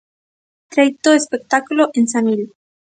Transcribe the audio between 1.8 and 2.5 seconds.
en Samil.